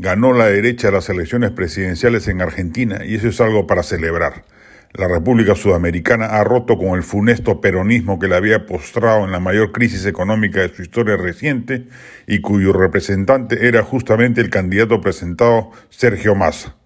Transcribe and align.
ganó 0.00 0.32
la 0.32 0.46
derecha 0.46 0.90
las 0.90 1.10
elecciones 1.10 1.50
presidenciales 1.50 2.26
en 2.26 2.40
Argentina 2.40 3.04
y 3.04 3.16
eso 3.16 3.28
es 3.28 3.40
algo 3.40 3.66
para 3.66 3.82
celebrar. 3.82 4.44
La 4.92 5.06
República 5.06 5.54
Sudamericana 5.54 6.24
ha 6.26 6.42
roto 6.42 6.78
con 6.78 6.96
el 6.96 7.04
funesto 7.04 7.60
peronismo 7.60 8.18
que 8.18 8.26
la 8.26 8.38
había 8.38 8.66
postrado 8.66 9.24
en 9.24 9.30
la 9.30 9.38
mayor 9.38 9.72
crisis 9.72 10.06
económica 10.06 10.60
de 10.60 10.74
su 10.74 10.82
historia 10.82 11.16
reciente 11.16 11.86
y 12.26 12.40
cuyo 12.40 12.72
representante 12.72 13.68
era 13.68 13.82
justamente 13.82 14.40
el 14.40 14.50
candidato 14.50 15.00
presentado 15.00 15.70
Sergio 15.90 16.34
Massa. 16.34 16.79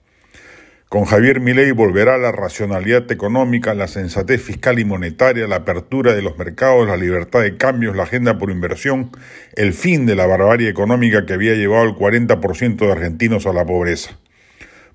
Con 0.94 1.06
Javier 1.06 1.40
Milei 1.40 1.72
volverá 1.72 2.18
la 2.18 2.30
racionalidad 2.30 3.10
económica, 3.10 3.74
la 3.74 3.88
sensatez 3.88 4.40
fiscal 4.40 4.78
y 4.78 4.84
monetaria, 4.84 5.48
la 5.48 5.56
apertura 5.56 6.14
de 6.14 6.22
los 6.22 6.38
mercados, 6.38 6.86
la 6.86 6.96
libertad 6.96 7.42
de 7.42 7.56
cambios, 7.56 7.96
la 7.96 8.04
agenda 8.04 8.38
por 8.38 8.48
inversión, 8.48 9.10
el 9.56 9.72
fin 9.74 10.06
de 10.06 10.14
la 10.14 10.26
barbarie 10.26 10.68
económica 10.68 11.26
que 11.26 11.32
había 11.32 11.54
llevado 11.54 11.82
al 11.82 11.96
40% 11.96 12.76
de 12.76 12.92
argentinos 12.92 13.44
a 13.46 13.52
la 13.52 13.66
pobreza. 13.66 14.20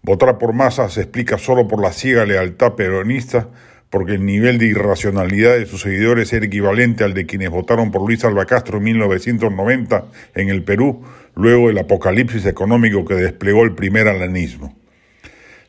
Votar 0.02 0.38
por 0.38 0.54
masa 0.54 0.88
se 0.88 1.02
explica 1.02 1.38
solo 1.38 1.68
por 1.68 1.82
la 1.82 1.92
ciega 1.92 2.24
lealtad 2.24 2.76
peronista, 2.76 3.50
porque 3.90 4.14
el 4.14 4.26
nivel 4.26 4.58
de 4.58 4.68
irracionalidad 4.68 5.58
de 5.58 5.66
sus 5.66 5.82
seguidores 5.82 6.32
era 6.32 6.46
equivalente 6.46 7.04
al 7.04 7.14
de 7.14 7.26
quienes 7.26 7.50
votaron 7.50 7.92
por 7.92 8.08
Luis 8.08 8.24
Alba 8.24 8.46
Castro 8.46 8.78
en 8.78 8.86
1990 8.86 10.06
en 10.34 10.48
el 10.48 10.64
Perú, 10.64 11.04
luego 11.36 11.68
del 11.68 11.78
apocalipsis 11.78 12.46
económico 12.46 13.04
que 13.04 13.16
desplegó 13.16 13.66
el 13.66 13.76
primer 13.76 14.08
alanismo. 14.08 14.79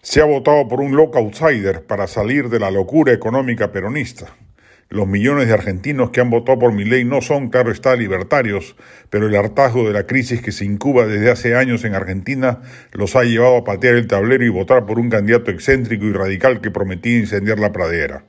Se 0.02 0.22
ha 0.22 0.24
votado 0.24 0.66
por 0.66 0.80
un 0.80 0.96
loco 0.96 1.18
outsider 1.18 1.84
para 1.84 2.06
salir 2.06 2.48
de 2.48 2.58
la 2.58 2.70
locura 2.70 3.12
económica 3.12 3.70
peronista. 3.70 4.34
Los 4.88 5.06
millones 5.06 5.46
de 5.46 5.52
argentinos 5.52 6.08
que 6.08 6.22
han 6.22 6.30
votado 6.30 6.58
por 6.58 6.72
mi 6.72 6.86
ley 6.86 7.04
no 7.04 7.20
son, 7.20 7.50
claro 7.50 7.70
está, 7.70 7.94
libertarios, 7.96 8.76
pero 9.10 9.26
el 9.26 9.36
hartazgo 9.36 9.86
de 9.86 9.92
la 9.92 10.06
crisis 10.06 10.40
que 10.40 10.52
se 10.52 10.64
incuba 10.64 11.06
desde 11.06 11.30
hace 11.30 11.54
años 11.54 11.84
en 11.84 11.94
Argentina 11.94 12.62
los 12.92 13.14
ha 13.14 13.24
llevado 13.24 13.58
a 13.58 13.64
patear 13.64 13.94
el 13.94 14.06
tablero 14.06 14.42
y 14.42 14.48
votar 14.48 14.86
por 14.86 14.98
un 14.98 15.10
candidato 15.10 15.50
excéntrico 15.50 16.06
y 16.06 16.12
radical 16.14 16.62
que 16.62 16.70
prometía 16.70 17.18
incendiar 17.18 17.58
la 17.58 17.70
pradera. 17.70 18.24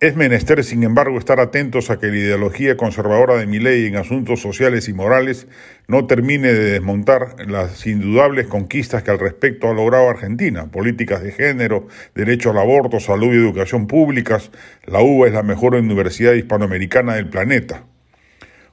Es 0.00 0.14
menester, 0.14 0.62
sin 0.62 0.84
embargo, 0.84 1.18
estar 1.18 1.40
atentos 1.40 1.90
a 1.90 1.98
que 1.98 2.06
la 2.06 2.18
ideología 2.18 2.76
conservadora 2.76 3.36
de 3.36 3.48
mi 3.48 3.58
ley 3.58 3.84
en 3.86 3.96
asuntos 3.96 4.40
sociales 4.40 4.88
y 4.88 4.92
morales 4.92 5.48
no 5.88 6.06
termine 6.06 6.52
de 6.52 6.70
desmontar 6.70 7.34
las 7.48 7.84
indudables 7.84 8.46
conquistas 8.46 9.02
que 9.02 9.10
al 9.10 9.18
respecto 9.18 9.68
ha 9.68 9.74
logrado 9.74 10.08
Argentina, 10.08 10.70
políticas 10.70 11.20
de 11.24 11.32
género, 11.32 11.88
derecho 12.14 12.50
al 12.52 12.58
aborto, 12.58 13.00
salud 13.00 13.34
y 13.34 13.38
educación 13.38 13.88
públicas. 13.88 14.52
La 14.86 15.00
UBA 15.00 15.26
es 15.26 15.32
la 15.32 15.42
mejor 15.42 15.74
universidad 15.74 16.34
hispanoamericana 16.34 17.16
del 17.16 17.28
planeta. 17.28 17.82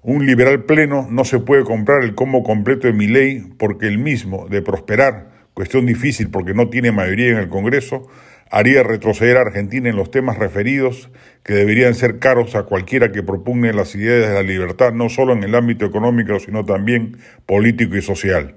Un 0.03 0.28
liberal 0.28 0.66
pleno 0.66 1.08
no 1.09 1.26
se 1.26 1.40
puede 1.40 1.64
comprar 1.64 2.03
el 2.03 2.14
combo 2.14 2.44
completo 2.44 2.86
de 2.86 2.94
mi 2.94 3.08
ley 3.08 3.52
porque 3.58 3.88
el 3.88 3.98
mismo, 3.98 4.48
de 4.48 4.62
prosperar, 4.62 5.34
cuestión 5.56 5.88
difícil 5.88 6.30
porque 6.30 6.53
no 6.53 6.70
tiene 6.70 6.92
mayoría 6.92 7.30
en 7.31 7.38
el 7.38 7.50
Congreso, 7.50 8.08
haría 8.52 8.84
retroceder 8.84 9.38
a 9.38 9.42
Argentina 9.42 9.89
en 9.89 9.95
los 9.95 10.12
temas 10.12 10.38
referidos 10.38 11.09
que 11.44 11.53
deberían 11.53 11.95
ser 11.95 12.20
caros 12.20 12.56
a 12.56 12.64
cualquiera 12.64 13.12
que 13.12 13.23
propugne 13.23 13.73
las 13.73 13.95
ideas 13.95 14.28
de 14.28 14.34
la 14.36 14.44
libertad, 14.44 14.94
no 14.94 15.09
solo 15.09 15.34
en 15.34 15.44
el 15.44 15.56
ámbito 15.56 15.85
económico, 15.85 16.40
sino 16.40 16.66
también 16.66 17.18
político 17.46 17.96
y 17.96 18.02
social. 18.02 18.56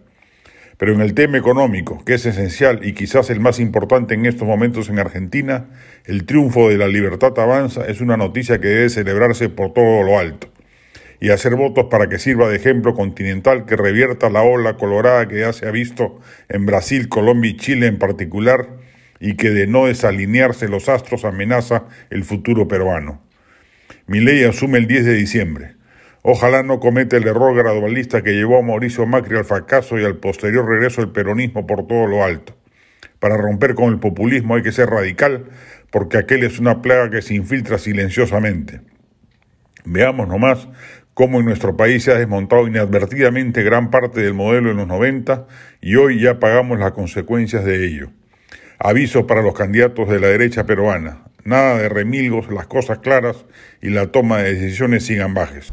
Pero 0.76 0.92
en 0.92 1.00
el 1.00 1.14
tema 1.14 1.38
económico, 1.38 2.04
que 2.04 2.14
es 2.14 2.26
esencial 2.26 2.80
y 2.84 2.92
quizás 2.92 3.30
el 3.30 3.40
más 3.40 3.58
importante 3.60 4.14
en 4.14 4.26
estos 4.26 4.46
momentos 4.46 4.88
en 4.88 4.98
Argentina, 4.98 5.66
el 6.04 6.24
triunfo 6.24 6.68
de 6.68 6.78
la 6.78 6.88
libertad 6.88 7.32
avanza 7.38 7.86
es 7.86 8.00
una 8.00 8.16
noticia 8.16 8.60
que 8.60 8.68
debe 8.68 8.88
celebrarse 8.88 9.48
por 9.48 9.72
todo 9.72 10.02
lo 10.02 10.18
alto 10.18 10.48
y 11.20 11.30
hacer 11.30 11.56
votos 11.56 11.86
para 11.90 12.08
que 12.08 12.18
sirva 12.18 12.48
de 12.48 12.56
ejemplo 12.56 12.94
continental 12.94 13.66
que 13.66 13.76
revierta 13.76 14.30
la 14.30 14.42
ola 14.42 14.76
colorada 14.76 15.26
que 15.26 15.40
ya 15.40 15.52
se 15.52 15.66
ha 15.66 15.70
visto 15.70 16.20
en 16.48 16.66
Brasil, 16.66 17.08
Colombia 17.08 17.50
y 17.50 17.56
Chile 17.56 17.86
en 17.86 17.98
particular, 17.98 18.68
y 19.20 19.34
que 19.34 19.50
de 19.50 19.66
no 19.66 19.86
desalinearse 19.86 20.68
los 20.68 20.88
astros 20.88 21.24
amenaza 21.24 21.84
el 22.10 22.24
futuro 22.24 22.68
peruano. 22.68 23.20
Mi 24.06 24.20
ley 24.20 24.44
asume 24.44 24.78
el 24.78 24.86
10 24.86 25.04
de 25.04 25.14
diciembre. 25.14 25.74
Ojalá 26.22 26.62
no 26.62 26.78
cometa 26.78 27.16
el 27.16 27.26
error 27.26 27.56
gradualista 27.56 28.22
que 28.22 28.32
llevó 28.32 28.58
a 28.58 28.62
Mauricio 28.62 29.06
Macri 29.06 29.36
al 29.36 29.44
fracaso 29.44 29.98
y 29.98 30.04
al 30.04 30.16
posterior 30.16 30.68
regreso 30.68 31.00
del 31.00 31.10
peronismo 31.10 31.66
por 31.66 31.86
todo 31.86 32.06
lo 32.06 32.24
alto. 32.24 32.56
Para 33.18 33.36
romper 33.36 33.74
con 33.74 33.92
el 33.92 33.98
populismo 33.98 34.54
hay 34.54 34.62
que 34.62 34.72
ser 34.72 34.90
radical, 34.90 35.46
porque 35.90 36.18
aquel 36.18 36.44
es 36.44 36.58
una 36.58 36.82
plaga 36.82 37.10
que 37.10 37.22
se 37.22 37.34
infiltra 37.34 37.78
silenciosamente. 37.78 38.80
Veamos 39.84 40.28
nomás 40.28 40.68
cómo 41.14 41.40
en 41.40 41.46
nuestro 41.46 41.76
país 41.76 42.04
se 42.04 42.12
ha 42.12 42.18
desmontado 42.18 42.68
inadvertidamente 42.68 43.62
gran 43.62 43.90
parte 43.90 44.20
del 44.20 44.34
modelo 44.34 44.70
en 44.70 44.76
los 44.76 44.86
90 44.86 45.46
y 45.80 45.96
hoy 45.96 46.20
ya 46.20 46.38
pagamos 46.38 46.78
las 46.78 46.92
consecuencias 46.92 47.64
de 47.64 47.86
ello. 47.86 48.10
Aviso 48.78 49.26
para 49.26 49.42
los 49.42 49.54
candidatos 49.54 50.08
de 50.08 50.20
la 50.20 50.28
derecha 50.28 50.64
peruana. 50.64 51.24
Nada 51.44 51.78
de 51.78 51.88
remilgos, 51.88 52.50
las 52.50 52.66
cosas 52.66 52.98
claras 52.98 53.46
y 53.82 53.88
la 53.88 54.12
toma 54.12 54.38
de 54.38 54.54
decisiones 54.54 55.06
sin 55.06 55.20
ambajes. 55.20 55.72